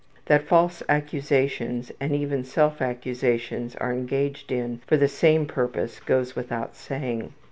[0.25, 6.35] That false accusations and even self accusations are engaged in for the same purpose goes
[6.35, 7.33] without saying.